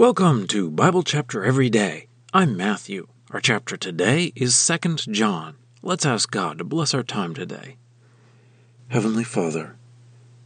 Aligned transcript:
Welcome 0.00 0.46
to 0.46 0.70
Bible 0.70 1.02
Chapter 1.02 1.44
Every 1.44 1.68
Day. 1.68 2.06
I'm 2.32 2.56
Matthew. 2.56 3.08
Our 3.32 3.40
chapter 3.42 3.76
today 3.76 4.32
is 4.34 4.66
2 4.66 4.94
John. 5.12 5.56
Let's 5.82 6.06
ask 6.06 6.30
God 6.30 6.56
to 6.56 6.64
bless 6.64 6.94
our 6.94 7.02
time 7.02 7.34
today. 7.34 7.76
Heavenly 8.88 9.24
Father, 9.24 9.76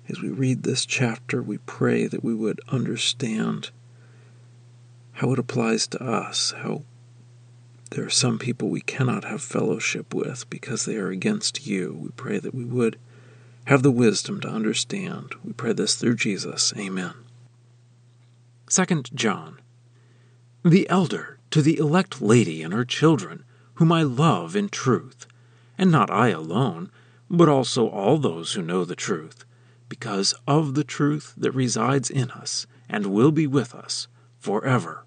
as 0.08 0.20
we 0.20 0.28
read 0.28 0.64
this 0.64 0.84
chapter, 0.84 1.40
we 1.40 1.58
pray 1.58 2.08
that 2.08 2.24
we 2.24 2.34
would 2.34 2.60
understand 2.66 3.70
how 5.12 5.32
it 5.32 5.38
applies 5.38 5.86
to 5.86 6.02
us, 6.02 6.52
how 6.58 6.82
there 7.92 8.04
are 8.04 8.10
some 8.10 8.40
people 8.40 8.70
we 8.70 8.80
cannot 8.80 9.22
have 9.22 9.40
fellowship 9.40 10.12
with 10.12 10.50
because 10.50 10.84
they 10.84 10.96
are 10.96 11.10
against 11.10 11.64
you. 11.64 11.96
We 12.02 12.08
pray 12.16 12.40
that 12.40 12.56
we 12.56 12.64
would 12.64 12.98
have 13.66 13.84
the 13.84 13.92
wisdom 13.92 14.40
to 14.40 14.48
understand. 14.48 15.36
We 15.44 15.52
pray 15.52 15.74
this 15.74 15.94
through 15.94 16.16
Jesus. 16.16 16.74
Amen. 16.76 17.23
2 18.68 19.02
John. 19.14 19.60
The 20.64 20.88
elder 20.88 21.38
to 21.50 21.60
the 21.60 21.76
elect 21.76 22.22
lady 22.22 22.62
and 22.62 22.72
her 22.72 22.84
children, 22.84 23.44
whom 23.74 23.92
I 23.92 24.02
love 24.02 24.56
in 24.56 24.70
truth, 24.70 25.26
and 25.76 25.90
not 25.90 26.10
I 26.10 26.28
alone, 26.28 26.90
but 27.28 27.48
also 27.48 27.88
all 27.88 28.16
those 28.16 28.52
who 28.54 28.62
know 28.62 28.84
the 28.84 28.96
truth, 28.96 29.44
because 29.88 30.34
of 30.46 30.74
the 30.74 30.84
truth 30.84 31.34
that 31.36 31.52
resides 31.52 32.08
in 32.08 32.30
us 32.30 32.66
and 32.88 33.06
will 33.06 33.32
be 33.32 33.46
with 33.46 33.74
us 33.74 34.08
forever. 34.38 35.04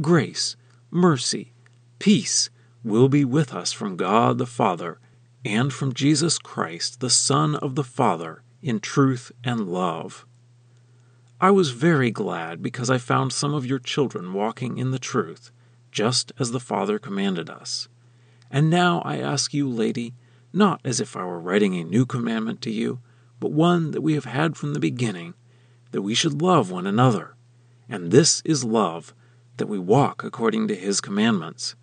Grace, 0.00 0.56
mercy, 0.90 1.52
peace 1.98 2.50
will 2.84 3.08
be 3.08 3.24
with 3.24 3.52
us 3.52 3.72
from 3.72 3.96
God 3.96 4.38
the 4.38 4.46
Father 4.46 5.00
and 5.44 5.72
from 5.72 5.92
Jesus 5.92 6.38
Christ, 6.38 7.00
the 7.00 7.10
Son 7.10 7.56
of 7.56 7.74
the 7.74 7.84
Father, 7.84 8.42
in 8.62 8.80
truth 8.80 9.32
and 9.42 9.68
love. 9.68 10.24
I 11.38 11.50
was 11.50 11.70
very 11.70 12.10
glad 12.10 12.62
because 12.62 12.88
I 12.88 12.96
found 12.96 13.30
some 13.30 13.52
of 13.52 13.66
your 13.66 13.78
children 13.78 14.32
walking 14.32 14.78
in 14.78 14.90
the 14.90 14.98
truth, 14.98 15.50
just 15.92 16.32
as 16.38 16.50
the 16.50 16.60
Father 16.60 16.98
commanded 16.98 17.50
us. 17.50 17.88
And 18.50 18.70
now 18.70 19.02
I 19.04 19.18
ask 19.18 19.52
you, 19.52 19.68
lady, 19.68 20.14
not 20.54 20.80
as 20.82 20.98
if 20.98 21.14
I 21.14 21.24
were 21.24 21.38
writing 21.38 21.74
a 21.74 21.84
new 21.84 22.06
commandment 22.06 22.62
to 22.62 22.70
you, 22.70 23.00
but 23.38 23.52
one 23.52 23.90
that 23.90 24.00
we 24.00 24.14
have 24.14 24.24
had 24.24 24.56
from 24.56 24.72
the 24.72 24.80
beginning, 24.80 25.34
that 25.90 26.00
we 26.00 26.14
should 26.14 26.40
love 26.40 26.70
one 26.70 26.86
another. 26.86 27.34
And 27.86 28.10
this 28.10 28.40
is 28.46 28.64
love, 28.64 29.12
that 29.58 29.68
we 29.68 29.78
walk 29.78 30.24
according 30.24 30.68
to 30.68 30.74
his 30.74 31.02
commandments. 31.02 31.74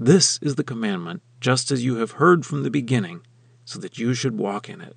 This 0.00 0.38
is 0.40 0.54
the 0.54 0.64
commandment, 0.64 1.20
just 1.38 1.70
as 1.70 1.84
you 1.84 1.96
have 1.96 2.12
heard 2.12 2.46
from 2.46 2.62
the 2.62 2.70
beginning, 2.70 3.26
so 3.66 3.78
that 3.78 3.98
you 3.98 4.14
should 4.14 4.38
walk 4.38 4.70
in 4.70 4.80
it. 4.80 4.96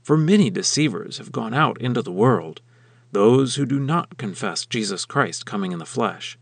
For 0.00 0.16
many 0.16 0.48
deceivers 0.48 1.18
have 1.18 1.30
gone 1.30 1.52
out 1.52 1.78
into 1.78 2.00
the 2.00 2.10
world 2.10 2.62
those 3.14 3.54
who 3.54 3.64
do 3.64 3.78
not 3.78 4.18
confess 4.18 4.66
Jesus 4.66 5.04
Christ 5.04 5.46
coming 5.46 5.72
in 5.72 5.78
the 5.78 5.86
flesh. 5.86 6.38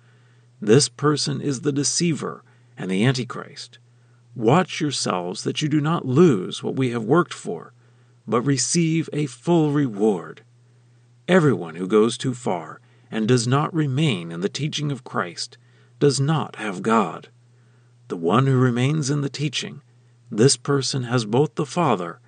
This 0.61 0.89
person 0.89 1.41
is 1.41 1.61
the 1.61 1.73
deceiver 1.73 2.43
and 2.77 2.91
the 2.91 3.05
Antichrist. 3.05 3.79
Watch 4.35 4.81
yourselves 4.81 5.45
that 5.45 5.61
you 5.61 5.69
do 5.69 5.81
not 5.81 6.07
lose 6.07 6.63
what 6.63 6.75
we 6.75 6.91
have 6.91 7.05
worked 7.05 7.35
for, 7.35 7.73
but 8.27 8.41
receive 8.41 9.11
a 9.13 9.27
full 9.27 9.71
reward. 9.71 10.43
Everyone 11.29 11.75
who 11.75 11.87
goes 11.87 12.17
too 12.17 12.35
far 12.35 12.81
and 13.11 13.29
does 13.29 13.47
not 13.47 13.73
remain 13.75 14.33
in 14.33 14.41
the 14.41 14.49
teaching 14.49 14.91
of 14.91 15.05
Christ 15.05 15.59
does 16.01 16.19
not 16.19 16.57
have 16.57 16.83
God. 16.83 17.29
The 18.09 18.17
one 18.17 18.47
who 18.47 18.59
remains 18.59 19.11
in 19.11 19.21
the 19.21 19.29
teaching, 19.29 19.83
this 20.31 20.57
person 20.57 21.05
has 21.05 21.25
both 21.27 21.55
the 21.55 21.67
Father 21.67 22.21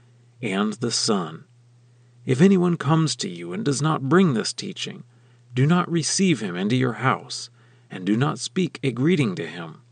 and 0.42 0.74
the 0.74 0.90
Son. 0.90 1.44
If 2.26 2.40
anyone 2.40 2.76
comes 2.76 3.16
to 3.16 3.28
you 3.28 3.52
and 3.52 3.64
does 3.64 3.82
not 3.82 4.08
bring 4.08 4.32
this 4.32 4.52
teaching, 4.52 5.04
do 5.52 5.66
not 5.66 5.90
receive 5.90 6.40
him 6.40 6.56
into 6.56 6.74
your 6.74 6.94
house, 6.94 7.50
and 7.90 8.04
do 8.04 8.16
not 8.16 8.38
speak 8.38 8.80
a 8.82 8.92
greeting 8.92 9.34
to 9.36 9.46
him, 9.46 9.82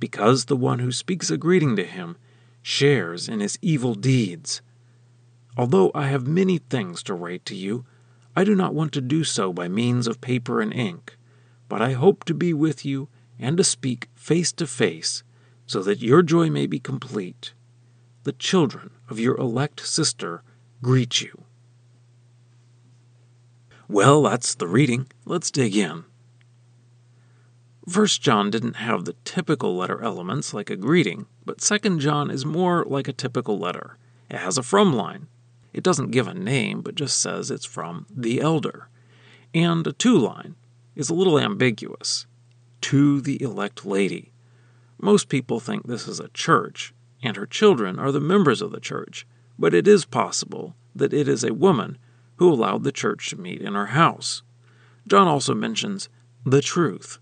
because 0.00 0.44
the 0.44 0.56
one 0.56 0.80
who 0.80 0.90
speaks 0.90 1.30
a 1.30 1.36
greeting 1.36 1.76
to 1.76 1.84
him 1.84 2.16
shares 2.60 3.28
in 3.28 3.40
his 3.40 3.58
evil 3.62 3.94
deeds. 3.94 4.60
Although 5.56 5.92
I 5.94 6.08
have 6.08 6.26
many 6.26 6.58
things 6.58 7.02
to 7.04 7.14
write 7.14 7.46
to 7.46 7.54
you, 7.54 7.86
I 8.34 8.44
do 8.44 8.54
not 8.54 8.74
want 8.74 8.92
to 8.92 9.00
do 9.00 9.24
so 9.24 9.52
by 9.52 9.68
means 9.68 10.06
of 10.06 10.20
paper 10.20 10.60
and 10.60 10.72
ink, 10.74 11.16
but 11.68 11.80
I 11.80 11.92
hope 11.92 12.24
to 12.24 12.34
be 12.34 12.52
with 12.52 12.84
you 12.84 13.08
and 13.38 13.56
to 13.56 13.64
speak 13.64 14.08
face 14.14 14.52
to 14.52 14.66
face, 14.66 15.22
so 15.66 15.82
that 15.84 16.02
your 16.02 16.22
joy 16.22 16.50
may 16.50 16.66
be 16.66 16.78
complete. 16.78 17.54
The 18.24 18.32
children 18.32 18.90
of 19.08 19.20
your 19.20 19.36
elect 19.36 19.86
sister 19.86 20.42
greet 20.82 21.22
you. 21.22 21.45
Well, 23.88 24.22
that's 24.22 24.56
the 24.56 24.66
reading. 24.66 25.06
Let's 25.24 25.50
dig 25.52 25.76
in. 25.76 26.04
First 27.88 28.20
John 28.20 28.50
didn't 28.50 28.74
have 28.74 29.04
the 29.04 29.14
typical 29.24 29.76
letter 29.76 30.02
elements 30.02 30.52
like 30.52 30.70
a 30.70 30.76
greeting, 30.76 31.26
but 31.44 31.60
Second 31.60 32.00
John 32.00 32.28
is 32.28 32.44
more 32.44 32.84
like 32.84 33.06
a 33.06 33.12
typical 33.12 33.58
letter. 33.58 33.96
It 34.28 34.38
has 34.38 34.58
a 34.58 34.64
from 34.64 34.92
line. 34.92 35.28
It 35.72 35.84
doesn't 35.84 36.10
give 36.10 36.26
a 36.26 36.34
name, 36.34 36.82
but 36.82 36.96
just 36.96 37.20
says 37.20 37.48
it's 37.48 37.64
from 37.64 38.06
the 38.10 38.40
elder. 38.40 38.88
And 39.54 39.86
a 39.86 39.92
to 39.92 40.18
line 40.18 40.56
is 40.96 41.08
a 41.08 41.14
little 41.14 41.38
ambiguous. 41.38 42.26
To 42.80 43.20
the 43.20 43.40
elect 43.40 43.86
lady. 43.86 44.32
Most 45.00 45.28
people 45.28 45.60
think 45.60 45.86
this 45.86 46.08
is 46.08 46.18
a 46.18 46.28
church, 46.28 46.92
and 47.22 47.36
her 47.36 47.46
children 47.46 48.00
are 48.00 48.10
the 48.10 48.20
members 48.20 48.62
of 48.62 48.72
the 48.72 48.80
church, 48.80 49.28
but 49.56 49.74
it 49.74 49.86
is 49.86 50.04
possible 50.04 50.74
that 50.94 51.12
it 51.12 51.28
is 51.28 51.44
a 51.44 51.54
woman 51.54 51.98
who 52.36 52.52
allowed 52.52 52.84
the 52.84 52.92
church 52.92 53.30
to 53.30 53.36
meet 53.36 53.60
in 53.60 53.74
her 53.74 53.86
house. 53.86 54.42
John 55.06 55.28
also 55.28 55.54
mentions 55.54 56.08
the 56.44 56.62
truth 56.62 57.18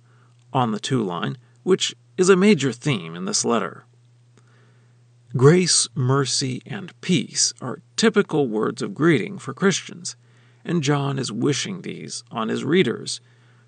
on 0.53 0.73
the 0.73 0.81
to 0.81 1.03
line, 1.03 1.37
which 1.63 1.95
is 2.17 2.29
a 2.29 2.37
major 2.37 2.73
theme 2.73 3.15
in 3.15 3.25
this 3.25 3.45
letter. 3.45 3.85
Grace, 5.37 5.89
mercy, 5.95 6.63
and 6.65 6.99
peace 7.01 7.53
are 7.61 7.83
typical 7.97 8.47
words 8.47 8.83
of 8.83 8.95
greeting 8.95 9.39
for 9.39 9.53
Christians, 9.53 10.15
and 10.65 10.83
John 10.83 11.19
is 11.19 11.33
wishing 11.33 11.83
these 11.83 12.23
on 12.31 12.49
his 12.49 12.65
readers 12.65 13.21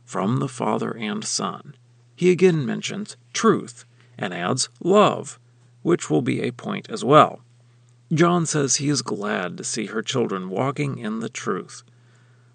from 0.05 0.39
the 0.39 0.49
Father 0.49 0.93
and 0.93 1.25
Son. 1.25 1.75
He 2.15 2.31
again 2.31 2.65
mentions 2.65 3.17
truth 3.33 3.85
and 4.17 4.33
adds 4.33 4.69
love, 4.81 5.39
which 5.83 6.09
will 6.09 6.23
be 6.23 6.41
a 6.41 6.53
point 6.53 6.89
as 6.89 7.05
well. 7.05 7.41
John 8.13 8.47
says 8.47 8.77
he 8.77 8.89
is 8.89 9.03
glad 9.03 9.57
to 9.57 9.65
see 9.65 9.87
her 9.87 10.03
children 10.03 10.49
walking 10.49 10.99
in 10.99 11.21
the 11.21 11.29
truth. 11.29 11.83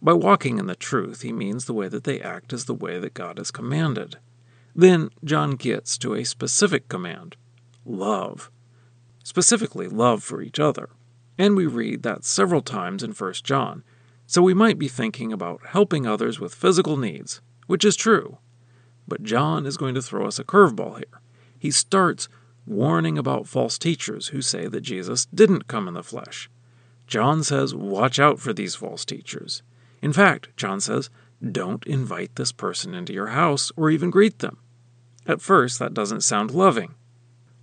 By 0.01 0.13
walking 0.13 0.57
in 0.57 0.67
the 0.67 0.75
truth, 0.75 1.21
he 1.21 1.33
means 1.33 1.65
the 1.65 1.73
way 1.73 1.87
that 1.89 2.05
they 2.05 2.21
act 2.21 2.53
is 2.53 2.65
the 2.65 2.73
way 2.73 2.99
that 2.99 3.13
God 3.13 3.37
has 3.37 3.51
commanded. 3.51 4.17
Then 4.73 5.09
John 5.23 5.51
gets 5.51 5.97
to 5.99 6.13
a 6.15 6.23
specific 6.23 6.87
command 6.87 7.35
love. 7.85 8.49
Specifically, 9.23 9.87
love 9.87 10.23
for 10.23 10.41
each 10.41 10.59
other. 10.59 10.89
And 11.37 11.55
we 11.55 11.65
read 11.65 12.03
that 12.03 12.23
several 12.23 12.61
times 12.61 13.03
in 13.03 13.11
1 13.11 13.33
John. 13.43 13.83
So 14.25 14.41
we 14.41 14.53
might 14.53 14.79
be 14.79 14.87
thinking 14.87 15.33
about 15.33 15.67
helping 15.67 16.07
others 16.07 16.39
with 16.39 16.55
physical 16.55 16.95
needs, 16.95 17.41
which 17.67 17.83
is 17.83 17.95
true. 17.95 18.37
But 19.07 19.23
John 19.23 19.65
is 19.65 19.77
going 19.77 19.95
to 19.95 20.01
throw 20.01 20.27
us 20.27 20.39
a 20.39 20.43
curveball 20.43 20.97
here. 20.97 21.21
He 21.59 21.71
starts 21.71 22.29
warning 22.65 23.17
about 23.17 23.47
false 23.47 23.77
teachers 23.77 24.29
who 24.29 24.41
say 24.41 24.67
that 24.67 24.81
Jesus 24.81 25.25
didn't 25.27 25.67
come 25.67 25.87
in 25.87 25.93
the 25.93 26.03
flesh. 26.03 26.49
John 27.07 27.43
says, 27.43 27.75
watch 27.75 28.19
out 28.19 28.39
for 28.39 28.53
these 28.53 28.75
false 28.75 29.03
teachers. 29.03 29.63
In 30.01 30.13
fact, 30.13 30.55
John 30.55 30.79
says, 30.79 31.09
don't 31.51 31.85
invite 31.85 32.35
this 32.35 32.51
person 32.51 32.93
into 32.93 33.13
your 33.13 33.27
house 33.27 33.71
or 33.75 33.89
even 33.89 34.09
greet 34.09 34.39
them. 34.39 34.57
At 35.27 35.41
first, 35.41 35.79
that 35.79 35.93
doesn't 35.93 36.21
sound 36.21 36.51
loving. 36.51 36.95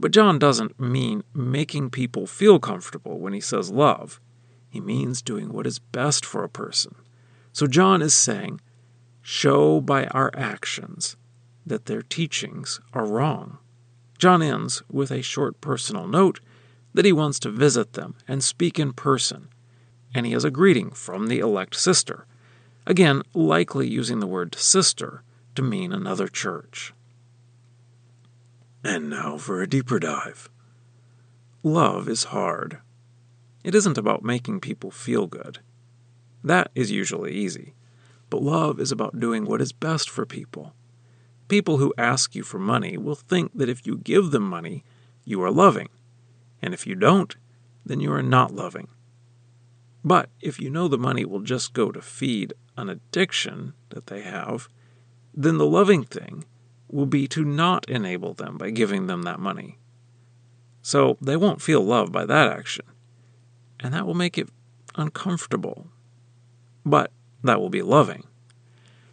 But 0.01 0.13
John 0.13 0.39
doesn't 0.39 0.79
mean 0.79 1.25
making 1.35 1.91
people 1.91 2.27
feel 2.27 2.59
comfortable 2.59 3.19
when 3.19 3.33
he 3.33 3.41
says 3.41 3.71
love. 3.71 4.21
He 4.69 4.81
means 4.81 5.23
doing 5.23 5.53
what 5.53 5.67
is 5.67 5.79
best 5.79 6.25
for 6.25 6.45
a 6.45 6.49
person. 6.49 6.95
So 7.53 7.67
John 7.67 8.03
is 8.03 8.15
saying, 8.15 8.61
show 9.23 9.81
by 9.81 10.07
our 10.09 10.31
actions 10.35 11.17
that 11.67 11.87
their 11.87 12.03
teachings 12.03 12.81
are 12.93 13.07
wrong. 13.07 13.59
John 14.19 14.43
ends 14.43 14.83
with 14.91 15.11
a 15.11 15.23
short 15.23 15.61
personal 15.61 16.07
note 16.07 16.41
that 16.93 17.05
he 17.05 17.13
wants 17.13 17.39
to 17.41 17.51
visit 17.51 17.93
them 17.93 18.17
and 18.27 18.43
speak 18.43 18.79
in 18.79 18.93
person, 18.93 19.49
and 20.13 20.27
he 20.27 20.33
has 20.33 20.45
a 20.45 20.51
greeting 20.51 20.91
from 20.91 21.29
the 21.29 21.39
elect 21.39 21.77
sister, 21.77 22.27
again, 22.87 23.23
likely 23.33 23.89
using 23.89 24.19
the 24.19 24.27
word 24.27 24.55
sister 24.57 25.23
to 25.55 25.63
mean 25.63 25.93
another 25.93 26.27
church. 26.27 26.93
And 28.83 29.09
now 29.09 29.39
for 29.39 29.63
a 29.63 29.69
deeper 29.69 29.99
dive. 29.99 30.49
Love 31.63 32.09
is 32.09 32.25
hard. 32.25 32.79
It 33.63 33.75
isn't 33.75 33.99
about 33.99 34.25
making 34.25 34.61
people 34.61 34.91
feel 34.91 35.27
good. 35.27 35.59
That 36.43 36.71
is 36.75 36.91
usually 36.91 37.35
easy. 37.35 37.75
But 38.31 38.43
love 38.43 38.81
is 38.81 38.93
about 38.93 39.19
doing 39.21 39.45
what 39.45 39.61
is 39.61 39.73
best 39.73 40.09
for 40.09 40.25
people. 40.25 40.75
People 41.49 41.79
who 41.79 41.95
ask 41.97 42.35
you 42.35 42.43
for 42.43 42.59
money 42.59 42.97
will 42.97 43.15
think 43.15 43.53
that 43.55 43.69
if 43.69 43.87
you 43.87 43.97
give 43.97 44.31
them 44.31 44.49
money, 44.49 44.85
you 45.25 45.43
are 45.43 45.51
loving, 45.51 45.89
and 46.63 46.75
if 46.75 46.87
you 46.87 46.95
don't, 46.95 47.37
then 47.85 48.01
you 48.01 48.13
are 48.13 48.23
not 48.23 48.55
loving. 48.55 48.89
But 50.05 50.29
if 50.41 50.61
you 50.61 50.71
know 50.71 50.89
the 50.89 50.99
money 50.99 51.25
will 51.25 51.41
just 51.41 51.73
go 51.73 51.91
to 51.91 52.01
feed 52.01 52.53
an 52.77 52.89
addiction 52.89 53.73
that 53.91 54.07
they 54.07 54.23
have, 54.23 54.69
then 55.35 55.59
the 55.59 55.67
loving 55.67 56.05
thing 56.05 56.45
will 56.89 57.07
be 57.07 57.27
to 57.29 57.45
not 57.45 57.89
enable 57.89 58.35
them 58.35 58.57
by 58.57 58.71
giving 58.71 59.07
them 59.07 59.23
that 59.23 59.41
money. 59.41 59.79
So 60.83 61.19
they 61.21 61.37
won't 61.37 61.63
feel 61.63 61.83
loved 61.83 62.13
by 62.13 62.25
that 62.27 62.51
action, 62.51 62.87
and 63.81 63.93
that 63.95 64.07
will 64.07 64.15
make 64.15 64.39
it 64.39 64.49
uncomfortable. 64.97 65.89
But 66.85 67.11
that 67.43 67.61
will 67.61 67.71
be 67.71 67.83
loving. 67.83 68.25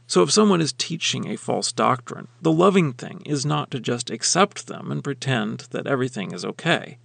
So 0.07 0.22
if 0.22 0.31
someone 0.31 0.62
is 0.62 0.74
teaching 0.74 1.28
a 1.28 1.38
false 1.38 1.72
doctrine, 1.72 2.28
the 2.42 2.52
loving 2.52 2.94
thing 2.94 3.22
is 3.25 3.46
not 3.46 3.72
to 3.72 3.80
just 3.80 4.10
accept 4.10 4.68
them 4.68 4.92
and 4.92 5.04
pretend 5.04 5.68
that 5.72 5.88
everything 5.88 6.31
is 6.31 6.46
okay. 6.46 7.00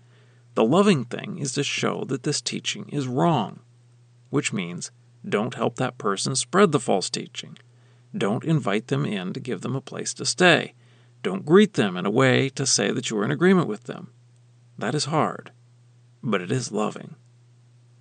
The 0.55 0.65
loving 0.65 1.05
thing 1.05 1.39
is 1.39 1.55
to 1.55 1.65
show 1.65 2.05
that 2.09 2.25
this 2.25 2.41
teaching 2.41 2.89
is 2.91 3.07
wrong, 3.07 3.61
which 4.29 4.53
means 4.53 4.91
don't 5.27 5.55
help 5.55 5.77
that 5.77 5.99
person 5.99 6.35
spread 6.35 6.73
the 6.73 6.81
false 6.81 7.09
teaching. 7.09 7.57
Don't 8.17 8.45
invite 8.45 8.89
them 8.89 9.07
in 9.07 9.33
to 9.33 9.41
give 9.41 9.61
them 9.61 9.77
a 9.77 9.81
place 9.81 10.13
to 10.15 10.25
stay. 10.27 10.75
Don't 11.23 11.47
greet 11.47 11.75
them 11.75 11.97
in 11.97 12.07
a 12.07 12.11
way 12.11 12.49
to 12.51 12.67
say 12.67 12.91
that 12.91 13.11
you 13.11 13.19
are 13.19 13.25
in 13.25 13.31
agreement 13.31 13.69
with 13.69 13.85
them. 13.85 14.11
That 14.79 14.95
is 14.95 15.07
hard, 15.07 15.53
but 16.23 16.41
it 16.41 16.51
is 16.51 16.73
loving. 16.73 17.15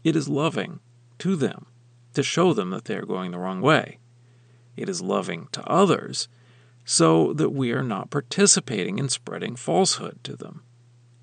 It 0.04 0.16
is 0.16 0.28
loving 0.28 0.80
to 1.20 1.36
them 1.36 1.68
to 2.14 2.24
show 2.24 2.54
them 2.54 2.70
that 2.72 2.86
they 2.86 2.96
are 2.96 3.06
going 3.06 3.32
the 3.32 3.38
wrong 3.38 3.62
way. 3.62 3.99
It 4.80 4.90
is 4.90 5.02
loving 5.02 5.48
to 5.52 5.64
others 5.70 6.28
so 6.86 7.34
that 7.34 7.52
we 7.52 7.72
are 7.72 7.84
not 7.84 8.10
participating 8.10 8.98
in 8.98 9.10
spreading 9.10 9.56
falsehood 9.56 10.20
to 10.24 10.36
them. 10.36 10.64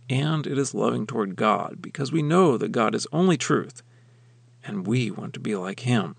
And 0.08 0.46
it 0.46 0.58
is 0.58 0.74
loving 0.74 1.06
toward 1.06 1.34
God 1.34 1.78
because 1.80 2.12
we 2.12 2.22
know 2.22 2.56
that 2.56 2.70
God 2.70 2.94
is 2.94 3.08
only 3.12 3.36
truth 3.36 3.82
and 4.64 4.86
we 4.86 5.10
want 5.10 5.34
to 5.34 5.40
be 5.40 5.56
like 5.56 5.80
Him. 5.80 6.16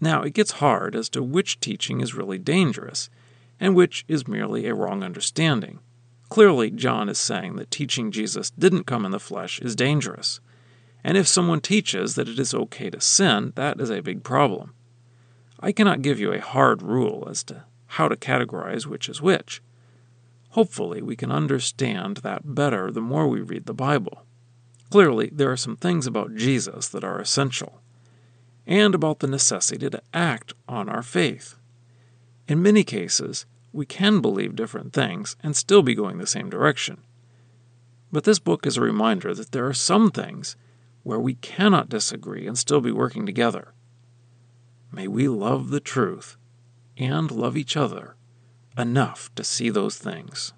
Now, 0.00 0.22
it 0.22 0.34
gets 0.34 0.52
hard 0.52 0.94
as 0.94 1.08
to 1.10 1.22
which 1.22 1.60
teaching 1.60 2.00
is 2.00 2.14
really 2.14 2.38
dangerous 2.38 3.10
and 3.58 3.74
which 3.74 4.04
is 4.08 4.28
merely 4.28 4.66
a 4.66 4.74
wrong 4.74 5.02
understanding. 5.02 5.80
Clearly, 6.28 6.70
John 6.70 7.08
is 7.08 7.18
saying 7.18 7.56
that 7.56 7.70
teaching 7.70 8.10
Jesus 8.10 8.50
didn't 8.50 8.84
come 8.84 9.04
in 9.04 9.12
the 9.12 9.20
flesh 9.20 9.60
is 9.60 9.76
dangerous. 9.76 10.40
And 11.04 11.16
if 11.16 11.28
someone 11.28 11.60
teaches 11.60 12.14
that 12.14 12.28
it 12.28 12.38
is 12.38 12.54
okay 12.54 12.90
to 12.90 13.00
sin, 13.00 13.52
that 13.54 13.80
is 13.80 13.90
a 13.90 14.02
big 14.02 14.22
problem. 14.22 14.74
I 15.60 15.72
cannot 15.72 16.02
give 16.02 16.20
you 16.20 16.32
a 16.32 16.40
hard 16.40 16.82
rule 16.82 17.26
as 17.30 17.42
to 17.44 17.64
how 17.86 18.08
to 18.08 18.16
categorize 18.16 18.86
which 18.86 19.08
is 19.08 19.22
which. 19.22 19.62
Hopefully, 20.50 21.02
we 21.02 21.16
can 21.16 21.30
understand 21.30 22.18
that 22.18 22.54
better 22.54 22.90
the 22.90 23.00
more 23.00 23.26
we 23.28 23.40
read 23.40 23.66
the 23.66 23.74
Bible. 23.74 24.22
Clearly, 24.90 25.30
there 25.32 25.50
are 25.50 25.56
some 25.56 25.76
things 25.76 26.06
about 26.06 26.34
Jesus 26.34 26.88
that 26.88 27.04
are 27.04 27.20
essential, 27.20 27.80
and 28.66 28.94
about 28.94 29.20
the 29.20 29.26
necessity 29.26 29.88
to 29.90 30.02
act 30.14 30.54
on 30.68 30.88
our 30.88 31.02
faith. 31.02 31.56
In 32.48 32.62
many 32.62 32.84
cases, 32.84 33.46
we 33.72 33.86
can 33.86 34.20
believe 34.20 34.56
different 34.56 34.92
things 34.92 35.36
and 35.42 35.56
still 35.56 35.82
be 35.82 35.94
going 35.94 36.18
the 36.18 36.26
same 36.26 36.48
direction. 36.48 36.98
But 38.12 38.24
this 38.24 38.38
book 38.38 38.66
is 38.66 38.76
a 38.76 38.82
reminder 38.82 39.34
that 39.34 39.52
there 39.52 39.66
are 39.66 39.74
some 39.74 40.10
things 40.10 40.56
where 41.02 41.20
we 41.20 41.34
cannot 41.34 41.88
disagree 41.88 42.46
and 42.46 42.56
still 42.56 42.80
be 42.80 42.92
working 42.92 43.26
together. 43.26 43.74
May 44.96 45.08
we 45.08 45.28
love 45.28 45.68
the 45.68 45.78
truth 45.78 46.38
and 46.96 47.30
love 47.30 47.54
each 47.54 47.76
other 47.76 48.16
enough 48.78 49.30
to 49.34 49.44
see 49.44 49.68
those 49.68 49.98
things. 49.98 50.54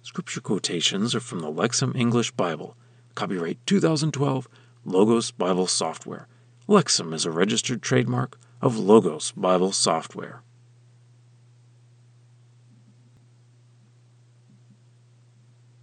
Scripture 0.00 0.40
quotations 0.40 1.14
are 1.14 1.20
from 1.20 1.40
the 1.40 1.52
Lexham 1.52 1.94
English 1.94 2.30
Bible, 2.30 2.74
copyright 3.14 3.58
2012, 3.66 4.48
Logos 4.86 5.30
Bible 5.30 5.66
Software. 5.66 6.26
Lexham 6.66 7.12
is 7.12 7.26
a 7.26 7.30
registered 7.30 7.82
trademark 7.82 8.38
of 8.62 8.78
Logos 8.78 9.32
Bible 9.32 9.72
Software. 9.72 10.42